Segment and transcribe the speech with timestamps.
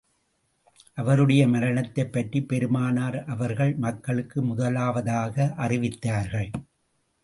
[0.93, 6.51] அவருடைய மரணத்தைப் பற்றிப் பெருமானார் அவர்கள் மக்களுக்கு முதலாவதாக அறிவித்தார்கள்.